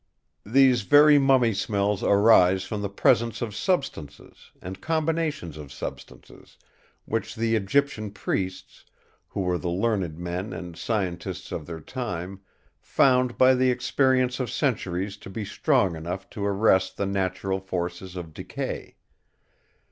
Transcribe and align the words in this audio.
These 0.47 0.81
very 0.81 1.19
mummy 1.19 1.53
smells 1.53 2.01
arise 2.01 2.63
from 2.63 2.81
the 2.81 2.89
presence 2.89 3.39
of 3.39 3.55
substances, 3.55 4.49
and 4.59 4.81
combinations 4.81 5.57
of 5.57 5.71
substances, 5.71 6.57
which 7.05 7.35
the 7.35 7.55
Egyptian 7.55 8.09
priests, 8.09 8.83
who 9.27 9.41
were 9.41 9.59
the 9.59 9.69
learned 9.69 10.17
men 10.17 10.53
and 10.53 10.75
scientists 10.75 11.51
of 11.51 11.67
their 11.67 11.81
time, 11.81 12.39
found 12.79 13.37
by 13.37 13.53
the 13.53 13.69
experience 13.69 14.39
of 14.39 14.49
centuries 14.49 15.17
to 15.17 15.29
be 15.29 15.45
strong 15.45 15.95
enough 15.95 16.27
to 16.31 16.43
arrest 16.47 16.97
the 16.97 17.05
natural 17.05 17.59
forces 17.59 18.15
of 18.15 18.33
decay. 18.33 18.95